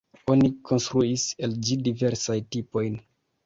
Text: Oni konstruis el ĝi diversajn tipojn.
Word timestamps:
Oni 0.35 0.47
konstruis 0.69 1.27
el 1.49 1.55
ĝi 1.69 1.79
diversajn 1.91 2.51
tipojn. 2.57 3.01